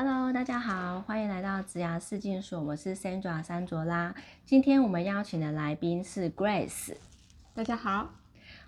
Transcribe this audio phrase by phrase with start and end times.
[0.00, 4.14] Hello，大家好，欢迎来到植牙试镜所，我是 Sandra 三卓拉。
[4.44, 6.94] 今天我们邀请的来宾是 Grace。
[7.52, 8.14] 大家好，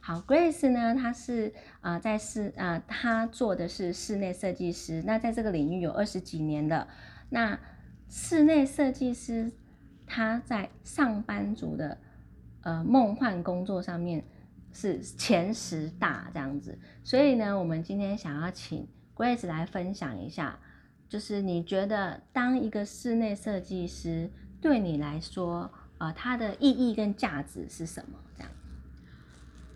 [0.01, 6.88] 好，Grace 呢，她是呃在室呃，她做的是室内设计师，那在这个领域有二十几年的。
[7.29, 7.56] 那
[8.08, 9.53] 室内设计师，
[10.08, 11.97] 他在上班族的
[12.62, 14.24] 呃梦幻工作上面
[14.72, 20.59] 是前十大这样子，所以呢，我们今天想要请 Grace 来分享一下，
[21.11, 24.30] 就是你觉得当一个室内设计师
[24.62, 28.16] 对你来说，呃，它的意义跟价值是什么？
[28.36, 28.50] 这样。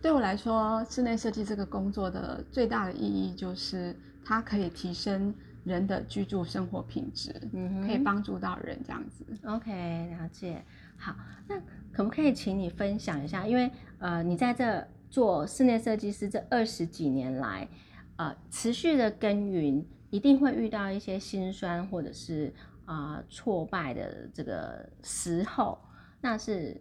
[0.00, 5.34] 对我来说，室内设计这个工作的最大的意义就是它可以提升
[5.64, 9.24] 人的居住生活品质，嗯可以帮助到人这样子。
[9.44, 10.64] OK，了解。
[10.96, 11.16] 好，
[11.48, 11.60] 那
[11.92, 13.44] 可不可以请你分享一下？
[13.44, 17.66] 因为呃，你在这做室内设计师这二十几年来，
[18.16, 22.54] 呃，持续的耕耘，一定会遇到一些心酸或者是
[22.84, 25.76] 啊、呃挫败的这个时候，
[26.20, 26.80] 那是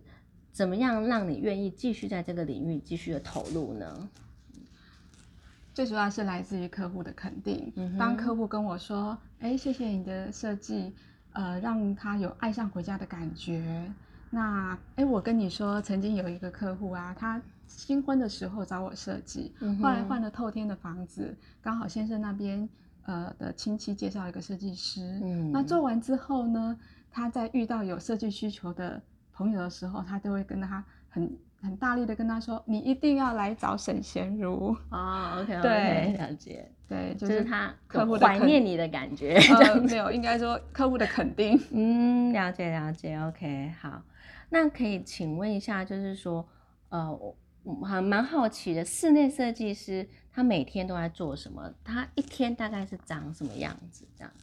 [0.52, 4.08] 怎么样让你愿意继续在这个领域继续的投入呢？
[5.74, 7.74] 最主要是来自于客户的肯定。
[7.76, 10.94] 嗯当客户跟我说：“哎，谢谢你的设计，
[11.32, 13.92] 呃，让他有爱上回家的感觉。”
[14.30, 22.70] 那哎，我跟你说，曾经有一个客户啊，他新婚的时候找我设计，嗯后来换了透天的房子，刚好先生那边
[23.06, 26.78] 呃的亲戚介绍一个设计师，嗯那做完之后呢，
[27.12, 29.02] 他在遇到有设计需求的
[29.34, 34.76] 朋友的时候，他都会跟他很很大力的跟他说：“你一定要来找沈贤如。
[34.90, 41.58] 哦，OK，对了解，”对，就就是是他客户的怀念你的感觉，呃，没有，应该说客户的肯定。
[41.72, 44.02] 嗯，了解了解，OK，好，
[44.50, 46.46] 那可以请问一下，就是说，
[46.90, 51.72] 呃，我我还蛮好奇的，室内设计师他每天都在做什么？
[51.84, 54.04] 他一天大概是长什么样子？
[54.18, 54.34] 这样，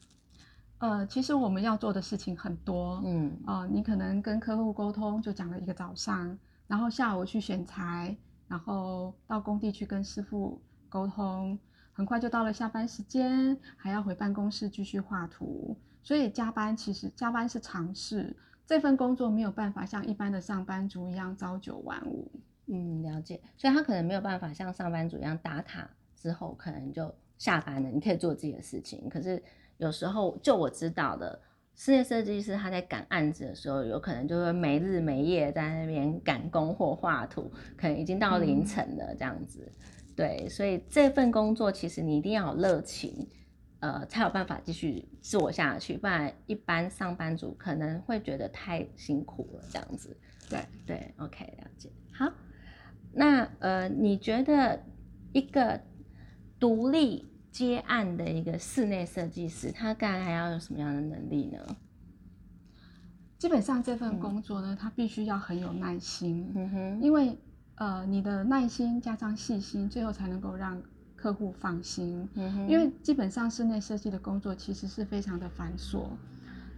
[0.78, 3.02] 呃，其实我们要做的事情很多。
[3.05, 6.38] 嗯呃，你可能跟客户沟通就讲了一个早上，
[6.69, 8.16] 然后下午去选材，
[8.47, 11.59] 然后到工地去跟师傅沟通，
[11.92, 15.76] 很快就到了下班时间，还要回办公室继续画图。
[16.04, 22.31] 所以加班其实加班是常事，这份工作没有办法像一般的上班族一样朝九晚五。
[22.72, 29.08] 嗯，了解，所以他可能没有办法像上班族一样打卡之后可能就下班了，你可以做自己的事情。
[29.08, 29.42] 可是
[29.78, 31.41] 有时候，就我知道的。
[31.76, 39.66] 室内设计师他在赶案子的时候，有可能就会没日没夜在那边赶工或画图，可能已经到凌晨了这样子。
[40.14, 43.26] 对，所以这份工作其实你一定要有热情，
[43.78, 50.14] 呃，才有办法继续做下去，不然一般上班族可能会觉得太辛苦了这样子。
[50.50, 51.91] 对，对，OK，了解。
[52.12, 52.30] 好，
[53.12, 54.82] 那呃，你觉得
[55.32, 55.81] 一个
[56.59, 61.59] 独立接案的一个室内设计师，他大概还要有什么样的能力呢？
[63.38, 66.53] 基本上这份工作呢，他必须要很有耐心。
[66.54, 67.37] 嗯哼，因为
[67.76, 70.81] 呃，你的耐心加上细心，最后才能够让
[71.16, 72.28] 客户放心。
[72.69, 76.04] 因为基本上室内设计的工作其实是非常的繁琐，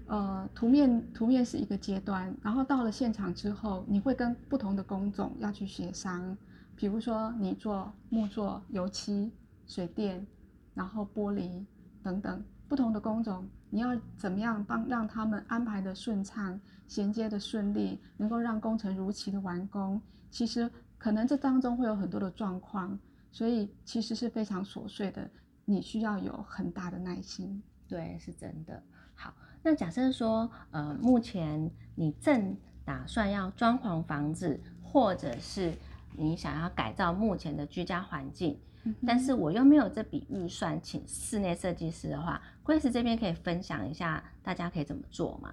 [0.07, 6.37] 呃，图面图面是一个阶段，然后到了现场之后，你会跟不同的工种要去协商，
[6.77, 9.33] 比如说你做木作、油漆、
[9.67, 10.27] 水电，
[10.75, 11.65] 然后玻璃
[12.03, 20.01] 等等不同的工种，你要怎么样帮让他们安排的顺畅、衔接的顺利，能够让工程如期的完工。
[20.31, 22.99] 其实可能这当中会有很多的状况，
[23.31, 25.31] 所以其实是非常琐碎的，
[25.65, 27.63] 你需要有很大的耐心。
[27.93, 28.83] 对，是真的。
[29.15, 35.75] 好，那假设说，呃，目前你正打算要装潢房子，或者是
[36.17, 38.59] 你想要改造目前的居家环境，
[39.07, 45.53] 但是我又没有这笔预算请室内设计师的话，Grace 这边可以分享一下，大家可以怎么做吗？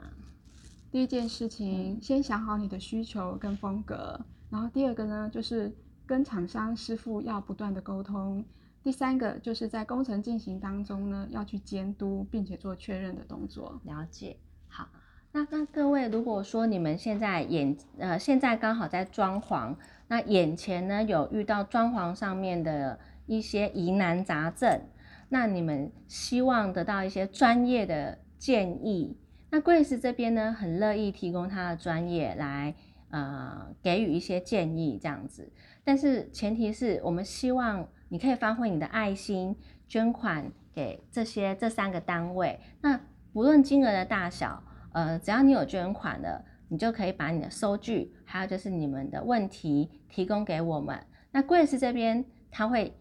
[0.90, 4.18] 第一件事情，先想好你的需求跟风格，
[4.50, 8.46] 然后第二个呢，就是跟厂商师傅要不断的沟通。
[8.82, 13.80] 第三个就是在工程进行当中呢，要去监督并且做确认的动作。
[13.84, 14.38] 了解。
[14.68, 14.88] 好，
[15.32, 19.76] 那那各位，如果说你们现在眼呃现在刚好在装潢，
[20.08, 24.82] 那眼前呢有遇到装潢上面的一些疑难杂症，
[25.28, 29.18] 那你们希望得到一些专业的建议，
[29.50, 32.74] 那 Grace 这边呢很乐意提供他的专业来
[33.10, 35.52] 呃给予一些建议这样子，
[35.84, 39.56] 但是前提是我们希望你可以发挥你的爱心
[39.88, 42.60] 捐款给这些这三个单位。
[42.82, 43.00] 那
[43.32, 44.62] 不论金额的大小
[44.92, 51.00] 呃只要你有捐款的你就可以把你的收据还有就是你们的问题提供给我们。
[51.32, 52.94] 那贵司这边他会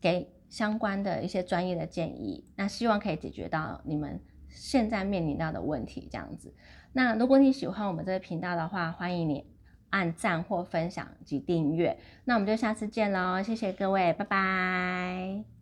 [0.00, 4.18] 给相关的一些专业的建议那希望可以解决到你们
[4.48, 6.54] 现在面临到的问题这样子。
[6.92, 9.44] 那如果你喜欢我们这个频道的话欢迎你
[9.90, 11.98] 按赞或分享及订阅。
[12.24, 15.57] 那我们就下次见喽谢谢各位拜拜。